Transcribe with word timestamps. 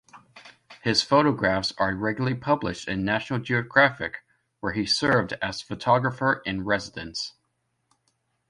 His 0.81 1.03
photographs 1.03 1.73
are 1.77 1.93
regularly 1.95 2.35
published 2.35 2.87
in 2.87 3.05
"National 3.05 3.37
Geographic", 3.39 4.23
where 4.59 4.73
he 4.73 4.83
served 4.83 5.33
as 5.43 5.61
photographer-in-residence. 5.61 7.33